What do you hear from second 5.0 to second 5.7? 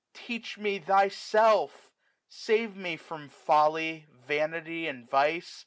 vice.